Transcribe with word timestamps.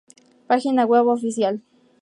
Página 0.47 0.83
Web 0.83 1.09
Oficial 1.09 1.61